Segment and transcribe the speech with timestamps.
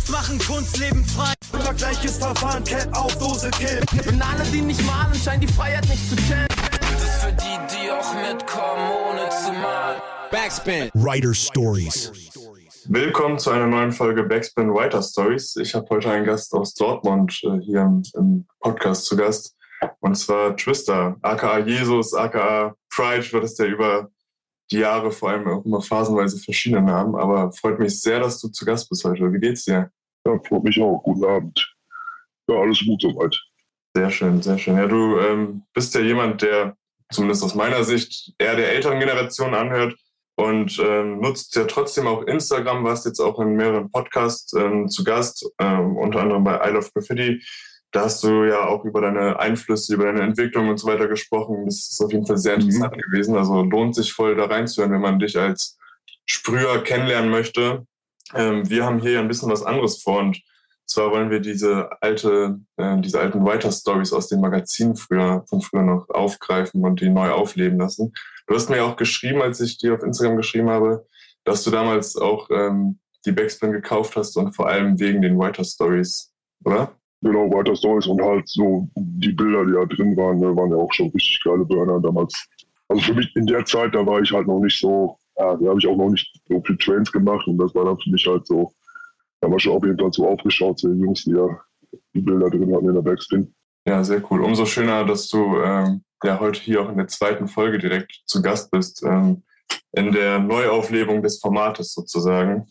[0.00, 1.32] Jungs machen Kunst, leben frei.
[1.52, 3.80] Immer gleiches Verfahren, Cap auf Dose, Kill.
[4.08, 6.46] Und alle, die nicht malen, scheinen die Freiheit nicht zu kennen.
[6.80, 10.00] Das ist für die, die auch mitkommen, ohne zu malen.
[10.30, 10.90] Backspin.
[10.94, 12.12] Writer Stories.
[12.86, 15.56] Willkommen zu einer neuen Folge Backspin Writer Stories.
[15.56, 19.54] Ich habe heute einen Gast aus Dortmund äh, hier im, im, Podcast zu Gast.
[20.00, 24.08] Und zwar Twister, aka Jesus, aka Pride, wird es der über
[24.70, 27.14] die Jahre vor allem auch immer phasenweise verschiedene Namen.
[27.14, 29.32] Aber freut mich sehr, dass du zu Gast bist heute.
[29.32, 29.90] Wie geht's dir?
[30.26, 31.02] Ja, freut mich auch.
[31.02, 31.74] Guten Abend.
[32.48, 33.36] Ja, alles gut soweit.
[33.94, 34.76] Sehr schön, sehr schön.
[34.76, 36.76] Ja, du ähm, bist ja jemand, der
[37.12, 39.96] zumindest aus meiner Sicht eher der älteren Generation anhört
[40.36, 45.02] und ähm, nutzt ja trotzdem auch Instagram, warst jetzt auch in mehreren Podcasts ähm, zu
[45.02, 47.42] Gast, ähm, unter anderem bei I Love Graffiti.
[47.92, 51.64] Da hast du ja auch über deine Einflüsse, über deine Entwicklung und so weiter gesprochen.
[51.64, 53.00] Das ist auf jeden Fall sehr interessant mhm.
[53.00, 53.36] gewesen.
[53.36, 55.76] Also lohnt sich voll da reinzuhören, wenn man dich als
[56.24, 57.86] Sprüher kennenlernen möchte.
[58.34, 60.40] Ähm, wir haben hier ja ein bisschen was anderes vor und
[60.86, 65.82] zwar wollen wir diese alte, äh, diese alten Writer-Stories aus den Magazinen früher, von früher
[65.82, 68.12] noch aufgreifen und die neu aufleben lassen.
[68.46, 71.06] Du hast mir auch geschrieben, als ich dir auf Instagram geschrieben habe,
[71.44, 75.64] dass du damals auch ähm, die Backspin gekauft hast und vor allem wegen den Writer
[75.64, 76.32] Stories,
[76.64, 76.92] oder?
[77.22, 80.76] Genau, Writer Stories und halt so die Bilder, die da drin waren, ne, waren ja
[80.76, 82.48] auch schon richtig geile Burner damals.
[82.88, 85.68] Also für mich in der Zeit, da war ich halt noch nicht so, ja, da
[85.68, 88.26] habe ich auch noch nicht so viel Trains gemacht und das war dann für mich
[88.26, 88.72] halt so,
[89.40, 91.46] da war schon auf jeden Fall so aufgeschaut zu den Jungs, die ja
[92.14, 93.54] die Bilder drin hatten in der Backspin.
[93.86, 94.40] Ja, sehr cool.
[94.42, 98.42] Umso schöner, dass du ähm, ja heute hier auch in der zweiten Folge direkt zu
[98.42, 99.42] Gast bist, ähm,
[99.92, 102.66] in der Neuauflebung des Formates sozusagen.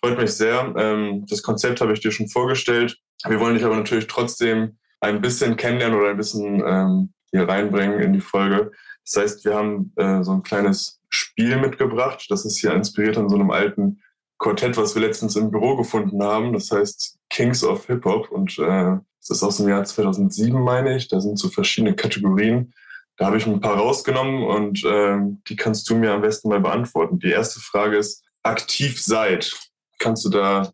[0.00, 0.74] Freut mich sehr.
[0.76, 2.96] Ähm, das Konzept habe ich dir schon vorgestellt.
[3.24, 8.00] Wir wollen dich aber natürlich trotzdem ein bisschen kennenlernen oder ein bisschen ähm, hier reinbringen
[8.00, 8.72] in die Folge.
[9.04, 12.26] Das heißt, wir haben äh, so ein kleines Spiel mitgebracht.
[12.28, 14.02] Das ist hier inspiriert an so einem alten
[14.38, 16.52] Quartett, was wir letztens im Büro gefunden haben.
[16.52, 20.96] Das heißt Kings of Hip Hop und äh, das ist aus dem Jahr 2007, meine
[20.96, 21.08] ich.
[21.08, 22.72] Da sind so verschiedene Kategorien.
[23.16, 26.60] Da habe ich ein paar rausgenommen und ähm, die kannst du mir am besten mal
[26.60, 27.18] beantworten.
[27.18, 29.50] Die erste Frage ist, aktiv seid.
[29.98, 30.72] Kannst du da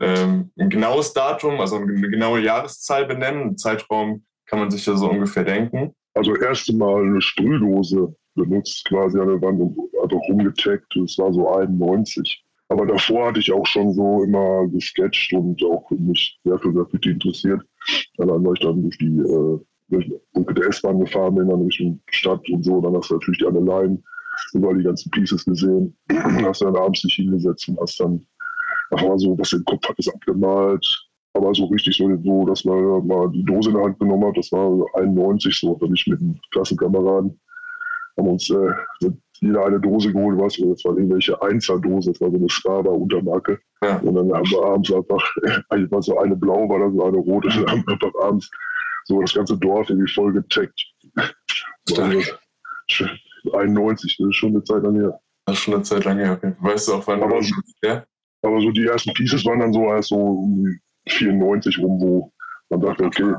[0.00, 3.50] ähm, ein genaues Datum, also eine genaue Jahreszahl benennen?
[3.50, 5.94] Ein Zeitraum kann man sich ja so ungefähr denken.
[6.14, 10.86] Also erste Mal eine Sprühdose benutzt, quasi an der Wand und hat auch rumgetaggt.
[10.94, 12.44] Das war so 91.
[12.68, 17.10] Aber davor hatte ich auch schon so immer gesketcht und auch mich sehr für Graffiti
[17.10, 17.60] interessiert.
[18.16, 19.60] Dann war ich dann durch die äh,
[19.90, 22.80] der S-Bahn gefahren bin, dann Richtung Stadt und so.
[22.80, 24.02] Dann hast du natürlich die Anleihen,
[24.54, 25.94] überall die ganzen Pieces gesehen.
[26.12, 28.26] hast dann abends dich hingesetzt und hast dann
[28.92, 30.86] einfach so, was im Kopf hat, ist abgemalt.
[31.34, 34.36] Aber so richtig so, so, dass man mal die Dose in der Hand genommen hat,
[34.36, 37.40] das war 91 so, da bin ich mit einem Klassenkameraden
[38.18, 39.10] haben uns äh,
[39.40, 43.58] jeder eine Dose geholt, was, das war irgendwelche Einzeldose, das war so eine Strava-Untermarke.
[43.82, 43.96] Ja.
[43.98, 45.34] Und dann haben wir abends einfach,
[45.70, 48.12] eigentlich war so eine blau, war dann so eine rote, und dann haben wir einfach
[48.22, 48.50] abends
[49.04, 50.84] so das ganze Dorf irgendwie voll gecheckt.
[53.52, 55.18] 91, das ist schon eine Zeit lang her.
[55.46, 56.32] Das ist schon eine Zeit lang her.
[56.32, 56.54] Okay.
[56.60, 58.04] Weißt du auch, wann aber, so, ja?
[58.42, 62.32] Aber so die ersten Pieces waren dann so erst so um 94 rum, wo
[62.70, 63.34] man dachte, okay,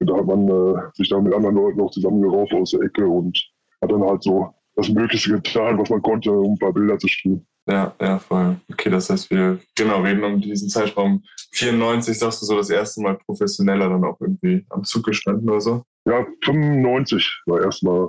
[0.00, 3.38] da hat man äh, sich dann mit anderen Leuten noch zusammengerauft aus der Ecke und
[3.80, 7.08] hat dann halt so das Möglichste getan, was man konnte, um ein paar Bilder zu
[7.08, 7.46] spielen.
[7.68, 8.56] Ja, ja, voll.
[8.72, 11.22] Okay, das heißt, wir genau reden um diesen Zeitraum
[11.52, 15.60] 94, sagst du so das erste Mal professioneller dann auch irgendwie am Zug gestanden oder
[15.60, 15.84] so?
[16.04, 18.08] Ja, 95 war erstmal,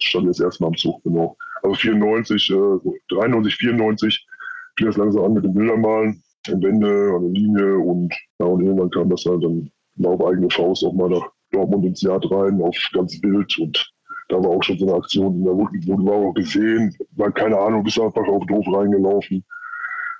[0.00, 1.36] stand jetzt erstmal am Zug, genau.
[1.62, 2.54] Also 94, äh,
[3.08, 4.26] 93, 94
[4.76, 8.62] fing das langsam an mit den Bildermalen, in Wände, an der Linie und, ja, und
[8.62, 9.70] irgendwann kam das halt dann
[10.04, 13.92] auf eigene Faust auch mal nach Dortmund ins Jahr rein, auf ganz wild und
[14.28, 17.84] da war auch schon so eine Aktion, da wurde, wurde auch gesehen, war keine Ahnung,
[17.84, 19.44] bist einfach auf doof reingelaufen,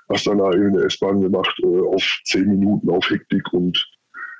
[0.09, 3.85] hast dann da in der S-Bahn gemacht, äh, auf zehn Minuten auf Hektik und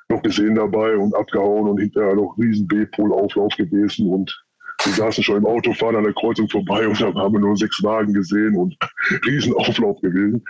[0.09, 4.46] noch gesehen dabei und abgehauen und hinterher noch riesen B-Pol-Auflauf gewesen und
[4.83, 7.57] wir saßen schon im Auto, fahren an der Kreuzung vorbei und dann haben wir nur
[7.57, 8.77] sechs Wagen gesehen und
[9.25, 10.43] riesen Auflauf gewesen.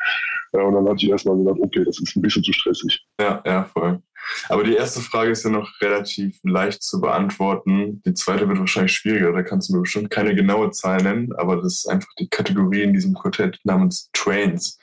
[0.51, 3.05] Und dann hatte ich erstmal gedacht, okay, das ist ein bisschen zu stressig.
[3.19, 4.01] Ja, ja, voll.
[4.49, 8.01] Aber die erste Frage ist ja noch relativ leicht zu beantworten.
[8.05, 9.31] Die zweite wird wahrscheinlich schwieriger.
[9.31, 12.81] Da kannst du mir bestimmt keine genaue Zahl nennen, aber das ist einfach die Kategorie
[12.81, 14.77] in diesem Quartett namens Trains.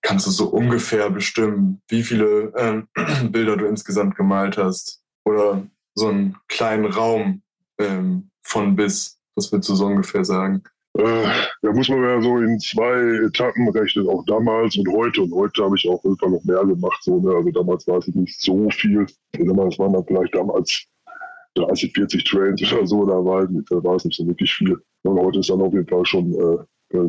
[0.00, 2.88] Kannst du so ungefähr bestimmen, wie viele ähm,
[3.30, 5.00] Bilder du insgesamt gemalt hast?
[5.24, 5.64] Oder
[5.94, 7.42] so einen kleinen Raum
[7.78, 9.18] ähm, von bis?
[9.34, 10.62] Was würdest du so ungefähr sagen?
[10.98, 11.24] Äh,
[11.62, 15.22] da muss man ja so in zwei Etappen rechnen, auch damals und heute.
[15.22, 17.02] Und heute habe ich auch einfach noch mehr gemacht.
[17.02, 17.34] So, ne?
[17.34, 19.06] Also damals war es nicht so viel.
[19.32, 20.84] Damals waren dann vielleicht damals
[21.54, 23.06] 30, 40 Trains oder so.
[23.06, 24.76] Da war, da war es nicht so wirklich viel.
[25.02, 26.58] Und heute ist dann auf jeden Fall schon äh,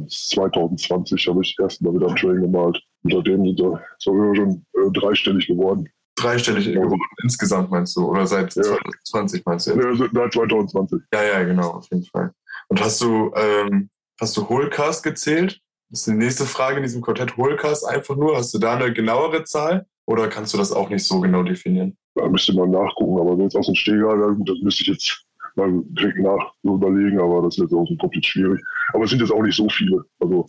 [0.07, 2.81] 2020 habe ich erst mal wieder einen Train gemalt.
[3.03, 5.89] Und seitdem sind wir schon äh, dreistellig geworden.
[6.23, 6.81] Dreistellig Ja.
[6.81, 8.09] geworden insgesamt meinst du?
[8.09, 8.63] Oder seit Ja.
[8.63, 9.83] 2020 meinst du jetzt?
[9.83, 10.99] Ja, seit 2020.
[11.13, 12.31] Ja, ja, genau, auf jeden Fall.
[12.69, 13.89] Und hast du, ähm,
[14.19, 15.59] hast du Holcast gezählt?
[15.89, 17.37] Das ist die nächste Frage in diesem Quartett.
[17.37, 18.35] Holcast einfach nur.
[18.37, 19.85] Hast du da eine genauere Zahl?
[20.05, 21.95] Oder kannst du das auch nicht so genau definieren?
[22.15, 26.19] Da müsste man nachgucken, aber jetzt aus dem Steger, das müsste ich jetzt mal direkt
[26.19, 28.59] nach überlegen, aber das ist jetzt dem Kopf jetzt schwierig.
[28.93, 30.03] Aber es sind jetzt auch nicht so viele.
[30.19, 30.47] Also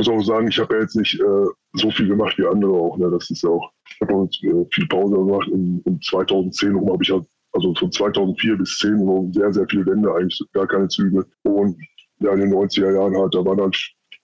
[0.00, 2.96] muss auch sagen, ich habe ja jetzt nicht äh, so viel gemacht wie andere auch.
[2.96, 3.10] Ne?
[3.10, 5.48] Das ist ja auch, ich habe auch äh, viel Pause gemacht.
[5.48, 9.66] In, in 2010 rum habe ich halt, also von 2004 bis 10 so sehr, sehr
[9.68, 11.26] viele Länder, eigentlich gar keine Züge.
[11.42, 11.76] Und
[12.20, 13.76] ja, in den 90er Jahren halt, da waren halt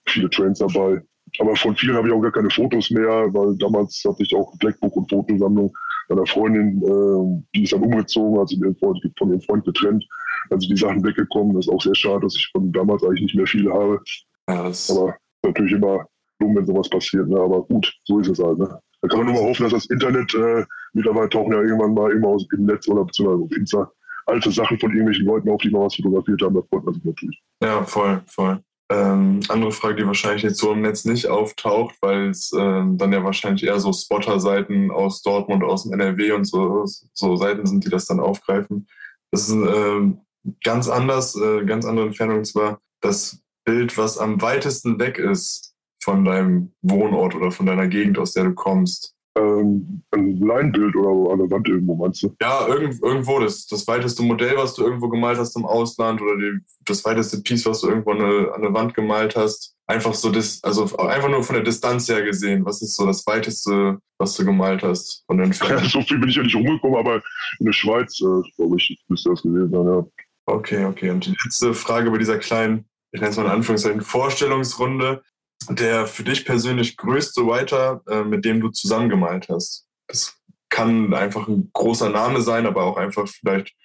[0.07, 1.01] viele Trains dabei.
[1.39, 4.57] Aber von vielen habe ich auch gar keine Fotos mehr, weil damals hatte ich auch
[4.57, 5.71] Blackbook und Fotosammlung
[6.09, 10.07] meiner Freundin, äh, die ist dann umgezogen, hat Freund, von ihrem Freund getrennt,
[10.49, 11.53] sind die Sachen weggekommen.
[11.53, 14.01] Das ist auch sehr schade, dass ich von damals eigentlich nicht mehr viel habe.
[14.49, 16.05] Ja, das, Aber natürlich immer
[16.39, 17.27] dumm, wenn sowas passiert.
[17.27, 17.39] Ne?
[17.39, 18.57] Aber gut, so ist es halt.
[18.57, 18.79] Ne?
[19.01, 22.11] Da kann man nur mal hoffen, dass das Internet, äh, mittlerweile tauchen ja irgendwann mal
[22.11, 23.91] immer aus dem Netz oder beziehungsweise auf Insta
[24.25, 26.55] alte Sachen von irgendwelchen Leuten auf, die mal was fotografiert haben.
[26.55, 27.41] Da freut man sich natürlich.
[27.63, 28.59] ja, voll, voll.
[28.89, 33.11] Ähm, andere Frage, die wahrscheinlich jetzt so im Netz nicht auftaucht, weil es ähm, dann
[33.11, 37.83] ja wahrscheinlich eher so Spotter-Seiten aus Dortmund, aus dem NRW und so, so Seiten sind,
[37.83, 38.87] die das dann aufgreifen.
[39.31, 40.21] Das ist ähm,
[40.63, 45.75] ganz anders, äh, ganz andere Entfernung, und zwar das Bild, was am weitesten weg ist
[46.01, 49.13] von deinem Wohnort oder von deiner Gegend, aus der du kommst.
[49.37, 52.33] Ähm, ein Leinbild oder an der Wand irgendwo, meinst du?
[52.41, 56.37] Ja, irgend, irgendwo das, das weiteste Modell, was du irgendwo gemalt hast im Ausland oder
[56.37, 59.75] die, das weiteste Piece, was du irgendwo an eine, an eine Wand gemalt hast.
[59.85, 62.65] Einfach so das, also einfach nur von der Distanz her gesehen.
[62.65, 66.37] Was ist so das weiteste, was du gemalt hast von den so viel bin ich
[66.37, 67.21] ja nicht rumgekommen, aber
[67.59, 70.05] in der Schweiz, äh, glaube ich, müsste das gewesen sein, ja.
[70.45, 71.09] Okay, okay.
[71.09, 75.23] Und die letzte Frage bei dieser kleinen, ich nenne es mal in Anführungszeichen, Vorstellungsrunde.
[75.69, 79.87] Der für dich persönlich größte Writer, äh, mit dem du zusammengemalt hast.
[80.07, 80.37] Das
[80.69, 83.75] kann einfach ein großer Name sein, aber auch einfach vielleicht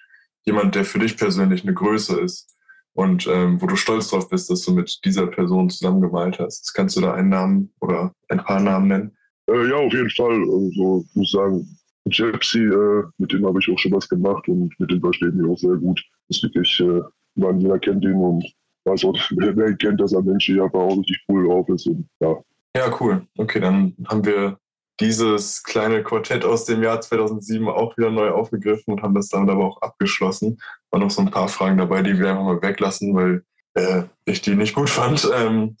[0.45, 2.55] jemand, der für dich persönlich eine Größe ist.
[2.93, 6.73] Und ähm, wo du stolz drauf bist, dass du mit dieser Person zusammengemalt hast.
[6.75, 9.17] Kannst du da einen Namen oder ein paar Namen nennen?
[9.49, 10.41] Äh, ja, auf jeden Fall.
[10.43, 14.79] Also, ich muss sagen, Gypsy, äh, mit dem habe ich auch schon was gemacht und
[14.79, 16.03] mit dem verstehen wir auch sehr gut.
[16.27, 17.01] Das ist wirklich, äh,
[17.35, 18.45] man, jeder kennt ihn und
[18.85, 21.87] auch, wer, kennt, dass ein Mensch hier auch richtig cool drauf ist.
[21.87, 22.35] Und, ja,
[22.75, 23.25] Ja, cool.
[23.37, 24.57] Okay, dann haben wir
[24.99, 29.49] dieses kleine Quartett aus dem Jahr 2007 auch wieder neu aufgegriffen und haben das dann
[29.49, 30.59] aber auch abgeschlossen.
[30.91, 33.43] Waren noch so ein paar Fragen dabei, die wir einfach mal weglassen, weil
[33.73, 35.29] äh, ich die nicht gut fand.
[35.35, 35.77] Ähm,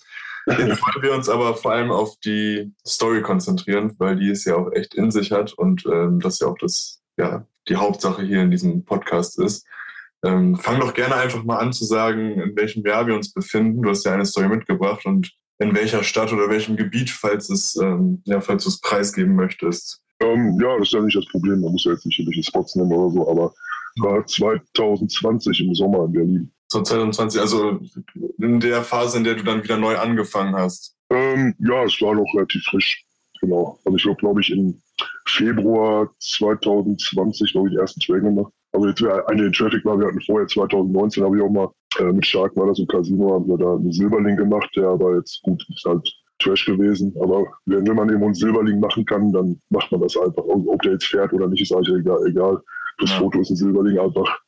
[0.47, 4.55] jetzt wollen wir uns aber vor allem auf die Story konzentrieren, weil die es ja
[4.55, 8.41] auch echt in sich hat und ähm, das ja auch das, ja, die Hauptsache hier
[8.41, 9.65] in diesem Podcast ist.
[10.23, 13.81] Ähm, fang doch gerne einfach mal an zu sagen, in welchem Jahr wir uns befinden.
[13.81, 17.75] Du hast ja eine Story mitgebracht und in welcher Stadt oder welchem Gebiet, falls es,
[17.75, 20.01] ähm, ja, falls du es preisgeben möchtest.
[20.21, 21.61] ähm, ja, das ist ja nicht das Problem.
[21.61, 23.53] Man muss ja jetzt nicht irgendwelche Spots nennen oder so, aber
[23.97, 26.51] war 2020 im Sommer in Berlin.
[26.67, 27.79] So 2020, also
[28.39, 30.95] in der Phase, in der du dann wieder neu angefangen hast.
[31.09, 33.05] Ähm, ja, es war noch relativ frisch.
[33.41, 33.79] Genau.
[33.85, 34.81] Also ich habe, glaube ich, im
[35.27, 38.51] Februar 2020, glaube ich, den ersten Trail gemacht.
[38.73, 41.69] Also jetzt wäre eine in Traffic war, wir hatten vorher 2019, habe ich auch mal
[41.99, 45.15] äh, mit Shark war das im Casino, haben wir da einen Silberling gemacht, der aber
[45.17, 47.15] jetzt gut ist halt Trash gewesen.
[47.21, 50.43] Aber wenn, wenn man eben einen Silberling machen kann, dann macht man das einfach.
[50.43, 52.19] Ob der jetzt fährt oder nicht, ist eigentlich egal.
[52.27, 52.61] egal.
[52.99, 53.19] Das Ja.
[53.19, 54.39] Foto ist ein Silberling einfach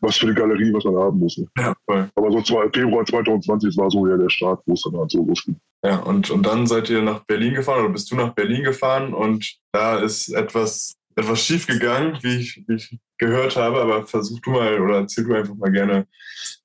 [0.00, 1.36] was für eine Galerie, was man haben muss.
[1.38, 1.46] Ne?
[1.58, 2.08] Ja, voll.
[2.14, 5.24] Aber so zwei, Februar 2020 war so ja der Start, wo es dann halt so
[5.24, 5.56] losging.
[5.84, 9.12] Ja, und, und dann seid ihr nach Berlin gefahren oder bist du nach Berlin gefahren
[9.14, 14.38] und da ist etwas, etwas schief gegangen, wie ich, wie ich gehört habe, aber versuch
[14.40, 16.06] du mal oder erzähl du einfach mal gerne,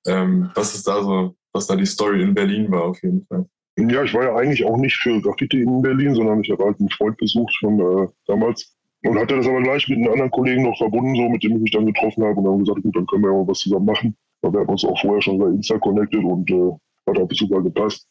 [0.08, 3.46] ähm, was ist da so, was da die Story in Berlin war auf jeden Fall.
[3.78, 6.80] Ja, ich war ja eigentlich auch nicht für Graffiti in Berlin, sondern ich habe halt
[6.80, 10.64] einen Freund besucht schon äh, damals und hatte das aber gleich mit einem anderen Kollegen
[10.64, 13.08] noch verbunden, so mit dem ich mich dann getroffen habe und dann gesagt, gut, dann
[13.08, 14.16] können wir ja mal was zusammen machen.
[14.44, 16.72] Aber wir haben uns auch vorher schon bei Insta connected und äh,
[17.08, 18.08] hat auch super gepasst.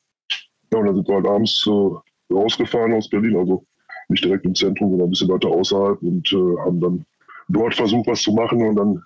[0.72, 3.64] Ja, und dann sind wir halt abends äh, rausgefahren aus Berlin, also
[4.12, 7.04] nicht direkt im Zentrum, sondern ein bisschen weiter außerhalb und äh, haben dann
[7.48, 9.04] dort versucht, was zu machen und dann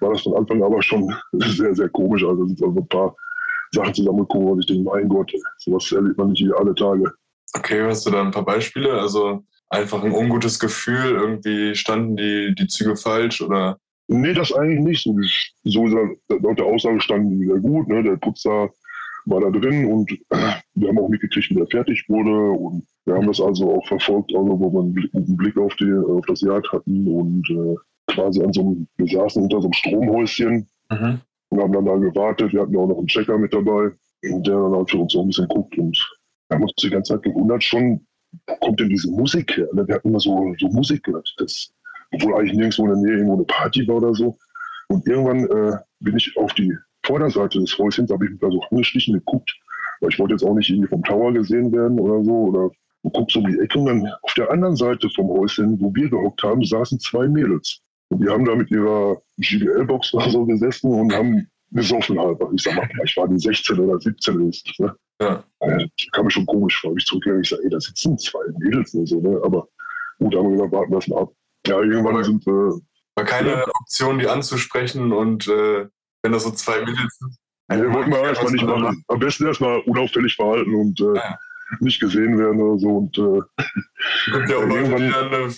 [0.00, 2.24] war das von Anfang aber schon sehr, sehr komisch.
[2.24, 3.14] Also sind also ein paar
[3.72, 7.12] Sachen zusammengekommen und ich denke, mein Gott, sowas erlebt man nicht alle Tage.
[7.56, 8.92] Okay, hast du da ein paar Beispiele?
[8.92, 15.06] Also einfach ein ungutes Gefühl, irgendwie standen die, die Züge falsch oder Nee, das eigentlich
[15.06, 15.54] nicht.
[15.64, 17.88] So, laut der Aussage standen die sehr gut.
[17.88, 18.02] Ne?
[18.02, 18.68] Der Putzer
[19.26, 20.10] war da drin und
[20.74, 22.58] wir haben auch mitgekriegt, wie der fertig wurde.
[22.58, 25.74] Und wir haben das also auch verfolgt, also wo wir einen Blick, einen Blick auf,
[25.76, 27.74] die, auf das Jagd hatten und äh,
[28.12, 30.68] quasi an so einem, wir saßen unter so einem Stromhäuschen
[31.50, 32.52] und haben dann da gewartet.
[32.52, 33.90] Wir hatten ja auch noch einen Checker mit dabei,
[34.22, 35.96] der dann halt für uns so ein bisschen guckt und
[36.48, 38.06] wir haben uns die ganze Zeit gewundert schon,
[38.46, 39.68] wo kommt denn diese Musik her?
[39.72, 39.86] Ne?
[39.86, 41.72] Wir hatten immer so, so Musik gehört, das,
[42.12, 44.36] obwohl eigentlich nirgendwo in der Nähe irgendwo eine Party war oder so.
[44.88, 48.62] Und irgendwann äh, bin ich auf die Vorderseite des Häuschens, habe ich mich da so
[48.70, 49.54] angeschlichen geguckt,
[50.00, 52.32] weil ich wollte jetzt auch nicht irgendwie vom Tower gesehen werden oder so.
[52.32, 52.70] Oder
[53.02, 56.08] du guckst um die Ecke und dann auf der anderen Seite vom Häuschen, wo wir
[56.08, 57.80] gehockt haben, saßen zwei Mädels.
[58.10, 62.38] Und die haben da mit ihrer GBL-Box oder so gesessen und haben gesoffen halt.
[62.54, 64.68] Ich sag mal, vielleicht waren die 16 oder 17 ist.
[64.78, 64.94] Ne?
[65.20, 65.44] Ja.
[65.60, 66.94] Das kam mir schon komisch vor.
[66.96, 69.40] Ich zurückgegangen, ich sage, ey, da sitzen zwei Mädels und so, ne?
[69.44, 69.66] Aber
[70.18, 71.32] gut, haben wir gesagt, warten wir mal ab.
[71.66, 72.50] Ja, irgendwann Aber- sind, äh,
[73.16, 75.86] War keine Option, die anzusprechen und äh,
[76.24, 77.36] wenn das so zwei Mädels sind.
[77.68, 79.04] nee, wollten wir erstmal nicht machen.
[79.08, 81.38] Am besten erstmal unauffällig verhalten und äh, Ja.
[81.80, 82.88] nicht gesehen werden oder so.
[82.88, 83.40] Und äh,
[84.32, 85.54] gibt ja auch Leute, die dann eine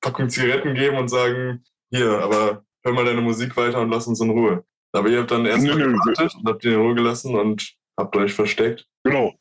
[0.00, 4.20] Packung Zigaretten geben und sagen, hier, aber hör mal deine Musik weiter und lass uns
[4.20, 4.64] in Ruhe.
[4.92, 7.74] Aber ihr habt dann erstmal Nee, nee, gewartet und habt ihn in Ruhe gelassen und
[7.98, 8.86] habt euch versteckt.
[9.04, 9.32] Genau.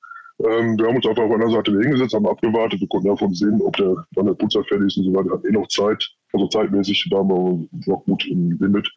[0.44, 2.80] Ähm, wir haben uns einfach auf einer Seite hingesetzt, haben abgewartet.
[2.80, 5.26] Wir konnten davon sehen, ob der, wann der Putzer fertig ist und so weiter.
[5.26, 6.08] Wir hatten eh noch Zeit.
[6.34, 8.90] Also zeitmäßig waren wir noch gut im Limit.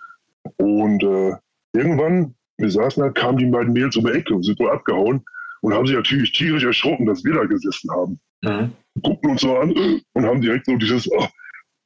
[0.57, 1.37] Und äh,
[1.73, 5.25] irgendwann, wir saßen da, kamen die beiden Mädels um die Ecke und sind wohl abgehauen
[5.63, 8.21] und haben sich natürlich tierisch erschrocken, dass wir da gesessen haben.
[8.43, 8.73] Mhm.
[9.03, 9.73] Guckten uns so an
[10.13, 11.27] und haben direkt so dieses, oh,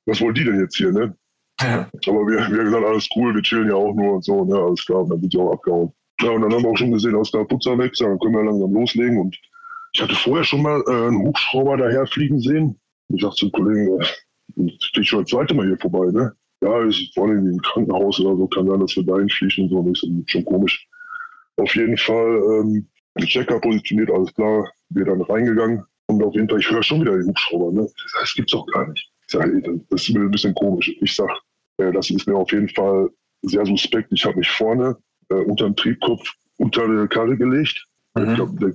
[0.06, 1.16] was wollen die denn jetzt hier, ne?
[1.60, 1.88] Ja.
[2.06, 4.58] Aber wir, wir haben gesagt, alles cool, wir chillen ja auch nur und so, ne,
[4.58, 5.92] alles klar, und dann sind die auch abgehauen.
[6.20, 8.44] Ja, und dann haben wir auch schon gesehen, aus der Putzer weg, dann können wir
[8.44, 9.38] langsam loslegen und
[9.92, 12.78] ich hatte vorher schon mal äh, einen Hubschrauber daher fliegen sehen.
[13.08, 16.34] Ich sagte zum Kollegen, äh, steht schon das zweite Mal hier vorbei, ne?
[16.66, 19.68] Ja, ist vor allem im Krankenhaus oder so, kann sein, dass wir dahin fliegen und
[19.70, 20.88] so, und ich so, schon komisch.
[21.58, 22.86] Auf jeden Fall, ähm,
[23.20, 27.16] Checker positioniert, alles klar, wir dann reingegangen und auf jeden Fall, ich höre schon wieder
[27.16, 27.88] den Hubschrauber, ne?
[28.20, 29.10] Das gibt's doch gar nicht.
[29.26, 30.92] Ich sage, ey, das ist mir ein bisschen komisch.
[31.00, 31.30] Ich sag,
[31.78, 33.08] äh, das ist mir auf jeden Fall
[33.42, 34.12] sehr suspekt.
[34.12, 34.96] Ich habe mich vorne
[35.30, 37.86] äh, unter dem Triebkopf unter eine Karre gelegt.
[38.16, 38.34] Ich Mhm.
[38.34, 38.74] glaub, der,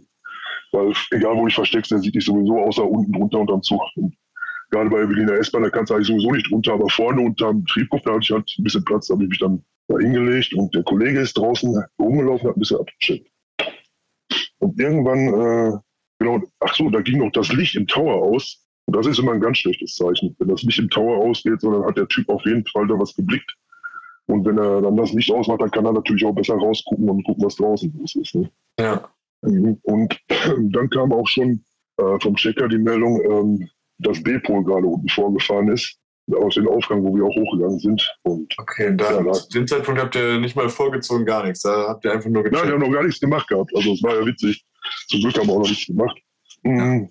[0.71, 3.81] weil egal wo ich versteckst, der sieht dich sowieso außer unten drunter unterm Zug.
[3.95, 4.15] Und
[4.71, 8.03] gerade bei Berliner S-Bahn, da kannst du eigentlich sowieso nicht drunter, aber vorne unterm Triebkopf,
[8.03, 10.73] da hatte ich halt ein bisschen Platz, da habe ich mich dann da hingelegt und
[10.73, 13.27] der Kollege ist draußen rumgelaufen, hat ein bisschen abgecheckt.
[14.59, 15.77] Und irgendwann, äh,
[16.19, 18.65] genau, ach so, da ging noch das Licht im Tower aus.
[18.85, 20.35] Und das ist immer ein ganz schlechtes Zeichen.
[20.39, 22.97] Wenn das Licht im Tower ausgeht, so, dann hat der Typ auf jeden Fall da
[22.97, 23.55] was geblickt.
[24.27, 27.23] Und wenn er dann das Licht ausmacht, dann kann er natürlich auch besser rausgucken und
[27.23, 28.35] gucken, was draußen los ist.
[28.35, 28.49] Ne?
[28.79, 29.09] Ja.
[29.41, 29.77] Mhm.
[29.83, 30.19] Und
[30.71, 31.63] dann kam auch schon
[31.97, 33.69] äh, vom Checker die Meldung, ähm,
[34.01, 35.97] dass B-Pol gerade unten vorgefahren ist,
[36.33, 38.17] aus dem Aufgang, wo wir auch hochgegangen sind.
[38.23, 41.61] Und Okay, da, Ja, zu dem Zeitpunkt habt ihr nicht mal vorgezogen, gar nichts.
[41.63, 42.73] Da habt ihr einfach nur nein, die gecheckt.
[42.73, 43.71] haben noch gar nichts gemacht gehabt.
[43.75, 44.63] Also es war ja witzig.
[45.07, 46.17] Zum Glück haben wir auch noch nichts gemacht.
[46.63, 47.09] Mhm.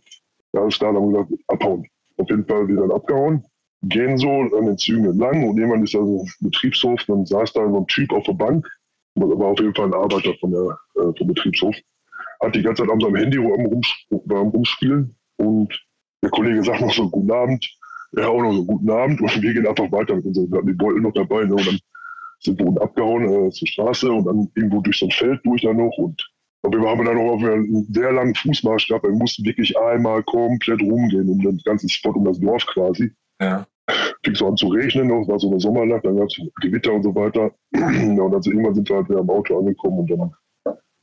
[0.52, 1.86] Ja, alles klar, dann haben wir gesagt, abhauen.
[2.16, 3.44] Auf jeden Fall wieder dann abgehauen.
[3.82, 7.52] Gehen so an den Zügen entlang und jemand ist da so im Betriebshof, dann saß
[7.54, 8.66] da so ein Typ auf der Bank,
[9.14, 11.74] das war auf jeden Fall ein Arbeiter von der, äh, vom Betriebshof,
[12.42, 15.72] hat die ganze Zeit an seinem Handy war am Rumspielen und
[16.22, 17.78] der Kollege sagt noch so guten Abend,
[18.16, 20.66] er auch noch so guten Abend und wir gehen einfach weiter mit unseren, wir hatten
[20.66, 21.78] die Beutel noch dabei ne, und dann
[22.40, 25.62] sind wir unten abgehauen äh, zur Straße und dann irgendwo durch so ein Feld durch
[25.62, 26.30] dann noch und
[26.62, 29.04] aber wir haben dann noch auf einen sehr langen Fußmarsch gehabt.
[29.04, 33.10] Wir mussten wirklich einmal komplett rumgehen um den ganzen Spot, um das Dorf quasi.
[33.40, 33.66] Ja.
[34.22, 36.92] Fing so an zu regnen noch, es war so eine Sommernacht, dann gab es Gewitter
[36.92, 37.50] und so weiter.
[37.72, 40.30] Ja, und dann sind, irgendwann sind wir halt wieder am Auto angekommen und dann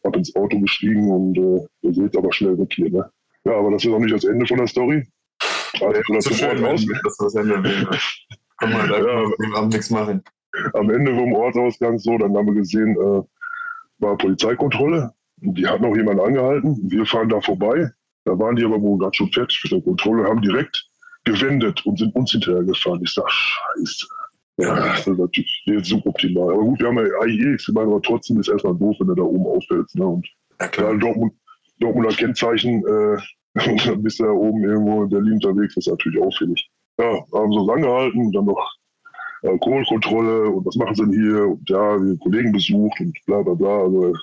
[0.04, 2.92] ab ins Auto gestiegen und äh, ihr seht aber schnell weg hier.
[2.92, 3.10] Ne?
[3.48, 5.08] Ja, aber das ist auch nicht das Ende von der Story.
[5.82, 7.98] Also, Ja, so das schön, Ort aus, wenn das das Ende wäre.
[8.60, 9.58] Kann man einfach Ja.
[9.58, 10.24] Abend nichts machen.
[10.74, 13.22] am Ende vom Ortsausgang so, dann haben wir gesehen, äh,
[14.00, 15.12] war Polizeikontrolle.
[15.38, 16.78] Die hat noch jemanden angehalten.
[16.90, 17.92] Wir fahren da vorbei.
[18.26, 20.90] Da waren die aber wohl gerade schon fertig mit der Kontrolle, haben direkt
[21.26, 23.02] gewendet und sind uns hinterher gefahren.
[23.04, 24.08] Ich sag, scheiße.
[24.60, 26.54] Ja, das ist natürlich jetzt suboptimal.
[26.54, 29.16] Aber gut, wir haben ja AIX, ich meine, aber trotzdem ist erstmal doof, wenn du
[29.16, 29.96] da oben auffällst.
[29.96, 30.06] Ne?
[30.08, 30.28] Und
[30.60, 30.96] ja, klar.
[30.98, 31.34] Dortmund,
[31.80, 33.18] Dortmunder Kennzeichen, äh,
[33.66, 36.70] und dann da oben irgendwo in Berlin unterwegs, das ist natürlich auffällig.
[37.00, 38.72] Ja, haben sie uns angehalten dann noch
[39.44, 41.48] Alkoholkontrolle und was machen sie denn hier?
[41.48, 43.84] Und ja, wir haben Kollegen besucht und bla bla bla.
[43.84, 44.14] Also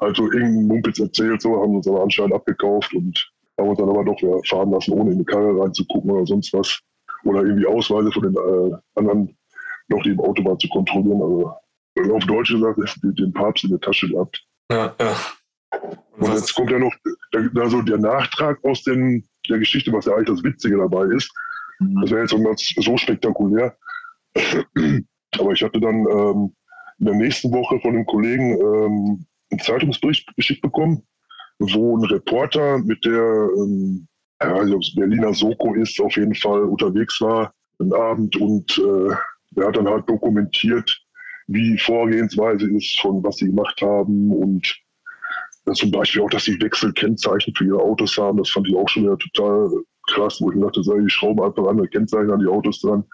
[0.00, 3.90] halt so irgendeinen Mumpitz erzählt, so haben uns aber anscheinend abgekauft und haben uns dann
[3.90, 6.78] aber doch wieder fahren lassen, ohne in die Karre reinzugucken oder sonst was.
[7.24, 9.36] Oder irgendwie Ausweise von den äh, anderen
[9.88, 11.22] noch, die im Auto waren, zu kontrollieren.
[11.22, 14.44] Also auf Deutsch gesagt, den Papst in der Tasche gehabt.
[14.70, 15.16] Ja, ja.
[16.16, 16.94] Und jetzt kommt ja noch
[17.32, 21.30] der, also der Nachtrag aus den, der Geschichte, was ja eigentlich das Witzige dabei ist.
[22.00, 23.76] Das wäre jetzt so ganz so spektakulär.
[25.38, 26.54] Aber ich hatte dann ähm,
[26.98, 31.02] in der nächsten Woche von einem Kollegen ähm, einen Zeitungsbericht geschickt bekommen,
[31.58, 34.06] wo ein Reporter mit der, ähm,
[34.40, 39.14] ob es Berliner Soko ist, auf jeden Fall unterwegs war, einen Abend und äh,
[39.50, 41.00] der hat dann halt dokumentiert,
[41.46, 44.83] wie die Vorgehensweise ist, von was sie gemacht haben und
[45.66, 48.38] ja, zum Beispiel auch, dass sie Wechselkennzeichen für ihre Autos haben.
[48.38, 49.70] Das fand ich auch schon wieder total
[50.08, 53.04] krass, wo ich mir dachte, so, die schrauben einfach andere Kennzeichen an die Autos dran.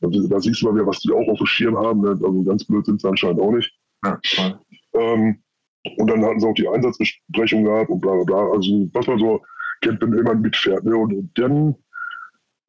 [0.00, 2.00] Also, da siehst du mal wieder, was die auch auf dem Schirm haben.
[2.00, 2.10] Ne?
[2.10, 3.72] Also ganz blöd sind sie anscheinend auch nicht.
[4.04, 4.18] Ja.
[4.94, 5.42] Ähm,
[5.96, 8.50] und dann hatten sie auch die Einsatzbesprechung gehabt und bla bla bla.
[8.52, 9.40] Also was man so
[9.80, 10.84] kennt, wenn jemand mitfährt.
[10.84, 10.96] Ne?
[10.96, 11.76] Und dann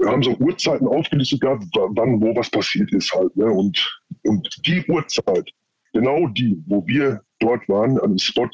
[0.06, 3.36] haben so Uhrzeiten aufgelistet gehabt, wa- wann wo was passiert ist halt.
[3.38, 3.46] Ne?
[3.46, 5.50] Und, und die Uhrzeit,
[5.94, 8.50] genau die, wo wir dort waren, an dem Spot,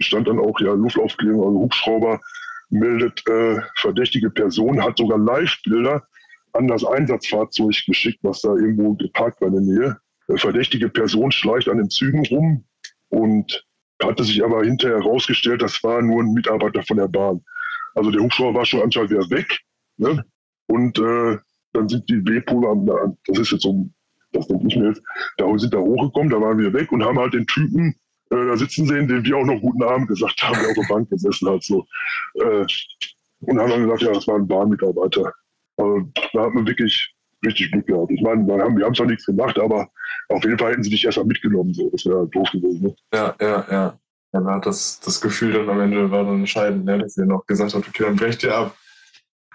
[0.00, 2.20] stand dann auch ja Luftaufklärung, also Hubschrauber
[2.70, 6.02] meldet äh, verdächtige Person, hat sogar Live-Bilder
[6.52, 9.96] an das Einsatzfahrzeug geschickt, was da irgendwo geparkt war in der Nähe.
[10.28, 12.64] Äh, verdächtige Person schleicht an den Zügen rum
[13.08, 13.64] und
[14.02, 17.44] hatte sich aber hinterher herausgestellt, das war nur ein Mitarbeiter von der Bahn.
[17.94, 19.58] Also der Hubschrauber war schon anscheinend wieder weg.
[19.96, 20.24] Ne?
[20.66, 21.38] Und äh,
[21.72, 23.88] dann sind die B-Pole, das ist jetzt so,
[24.32, 25.02] das denke ich mir jetzt,
[25.36, 27.94] da sind da hochgekommen, da waren wir weg und haben halt den Typen
[28.30, 30.94] äh, da sitzen sehen, dem wir auch noch guten Abend gesagt haben, der auf der
[30.94, 31.62] Bank gesessen hat.
[31.62, 31.86] So.
[32.34, 32.66] Äh,
[33.42, 35.32] und haben dann gesagt, ja, das war ein Bahnmitarbeiter.
[35.76, 38.10] Also, da hat man wirklich richtig Glück gehabt.
[38.10, 39.88] Ich meine, wir haben wir haben zwar nichts gemacht, aber
[40.28, 41.72] auf jeden Fall hätten sie dich erstmal mitgenommen.
[41.72, 41.88] So.
[41.90, 42.82] Das wäre doof gewesen.
[42.82, 42.96] Ne?
[43.14, 43.98] Ja, ja, ja.
[44.32, 46.98] Ja, da hat das, das Gefühl dann am Ende war dann entscheidend, ne?
[46.98, 48.76] dass ihr noch gesagt habt, okay, dann brecht ihr ab.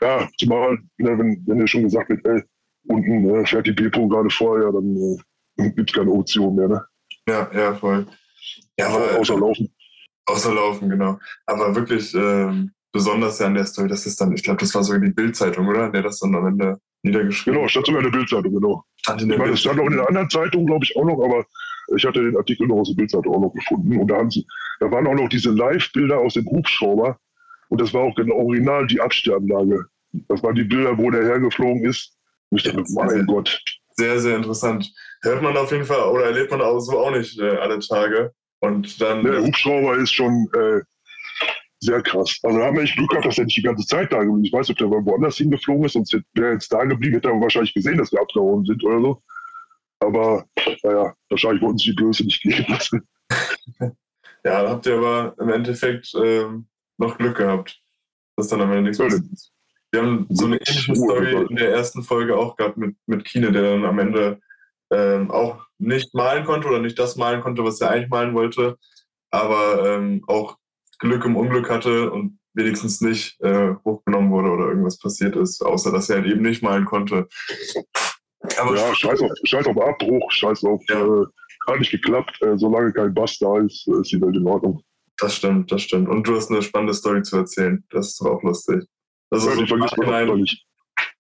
[0.02, 2.44] Ja, zumal, ne, wenn, wenn dir schon gesagt wird, ey,
[2.88, 5.18] unten äh, fährt die Bepo gerade vor, ja, dann
[5.58, 6.86] äh, gibt es keine Option mehr, ne?
[7.30, 8.06] Ja, ja, voll.
[8.78, 9.74] Ja, aber Außer laufen.
[10.26, 11.20] außer laufen, genau.
[11.46, 14.84] Aber wirklich ähm, besonders ja an der Story, das ist dann, ich glaube, das war
[14.84, 15.90] sogar die Bild-Zeitung, oder?
[15.90, 18.84] Der das dann am Ende niedergeschrieben Genau, stand sogar in der Bildzeitung, genau.
[18.98, 21.06] stand in Ich der meine, das stand auch in der anderen Zeitung, glaube ich, auch
[21.06, 21.46] noch, aber
[21.96, 23.98] ich hatte den Artikel noch aus der Bildzeitung auch noch gefunden.
[24.00, 24.46] Und da, haben sie,
[24.80, 27.20] da waren auch noch diese Live-Bilder aus dem Hubschrauber.
[27.70, 29.86] Und das war auch genau original die Absterbanlage.
[30.28, 32.18] Das waren die Bilder, wo der hergeflogen ist.
[32.50, 33.62] Und ich dachte, mein Gott.
[33.98, 34.92] Sehr, sehr interessant.
[35.22, 38.34] Hört man auf jeden Fall oder erlebt man auch so auch nicht äh, alle Tage.
[38.60, 40.82] Und dann, Der Hubschrauber ist schon äh,
[41.80, 42.40] sehr krass.
[42.44, 44.44] Also da haben wir echt Glück gehabt, dass er nicht die ganze Zeit da geblieben
[44.44, 44.48] ist.
[44.48, 47.30] Ich weiß nicht, ob der woanders hingeflogen ist, sonst wäre er jetzt da geblieben, hätte
[47.30, 49.22] er wahrscheinlich gesehen, dass wir abgehauen sind oder so.
[50.00, 50.46] Aber
[50.84, 53.08] naja, wahrscheinlich wollten sie die Blöße nicht geben lassen.
[53.80, 53.94] ja,
[54.44, 57.80] da habt ihr aber im Endeffekt ähm, noch Glück gehabt,
[58.36, 59.55] dass dann am Ende nichts passiert ist.
[59.96, 63.54] Wir haben so eine ähnliche Story in der ersten Folge auch gehabt mit, mit Kine,
[63.54, 64.42] der dann am Ende
[64.92, 68.78] ähm, auch nicht malen konnte oder nicht das malen konnte, was er eigentlich malen wollte,
[69.32, 70.58] aber ähm, auch
[71.00, 75.94] Glück im Unglück hatte und wenigstens nicht äh, hochgenommen wurde oder irgendwas passiert ist, außer
[75.94, 77.28] dass er halt eben nicht malen konnte.
[78.58, 81.06] Aber Ja, scheiß auf, scheiß auf Abbruch, scheiß auf, Ja.
[81.06, 81.26] äh,
[81.68, 82.38] hat nicht geklappt.
[82.42, 84.84] Äh, solange kein Bass da ist, äh, ist die Welt in Ordnung.
[85.20, 86.10] das stimmt, das stimmt.
[86.10, 87.82] Und du hast eine spannende Story zu erzählen.
[87.92, 88.84] Das ist doch auch lustig.
[89.36, 90.66] Das ist auch nicht.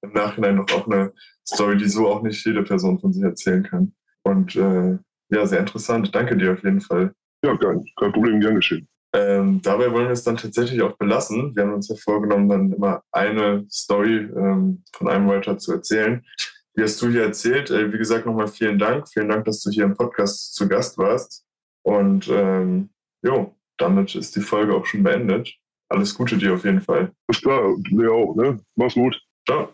[0.01, 1.11] im Nachhinein noch auch eine
[1.47, 3.93] Story, die so auch nicht jede Person von sich erzählen kann.
[4.23, 4.97] Und äh,
[5.29, 6.13] ja, sehr interessant.
[6.13, 7.13] Danke dir auf jeden Fall.
[7.43, 8.87] Ja, kein, kein Problem, gern geschehen.
[9.13, 11.55] Ähm, dabei wollen wir es dann tatsächlich auch belassen.
[11.55, 16.25] Wir haben uns ja vorgenommen, dann immer eine Story ähm, von einem Writer zu erzählen.
[16.73, 17.69] Wie hast du hier erzählt?
[17.71, 19.07] Äh, wie gesagt, nochmal vielen Dank.
[19.09, 21.45] Vielen Dank, dass du hier im Podcast zu Gast warst.
[21.83, 22.89] Und ähm,
[23.21, 25.53] jo, damit ist die Folge auch schon beendet.
[25.89, 27.11] Alles Gute dir auf jeden Fall.
[27.27, 28.59] Ist klar, Lea auch, ne?
[28.75, 29.19] Mach's gut.
[29.47, 29.69] Ciao.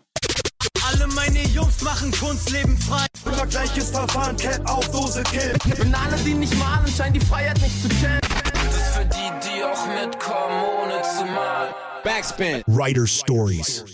[0.86, 3.06] Alle meine Jungs machen Kunst, leben frei.
[3.24, 5.52] Immer gleiches Verfahren, Cat auf Dose, Kill.
[5.80, 8.20] Und alle, die nicht malen, scheinen die Freiheit nicht zu kennen.
[8.52, 11.74] Das ist für die, die auch mitkommen, ohne zu malen.
[12.04, 12.62] Backspin.
[12.66, 13.84] Writer Stories.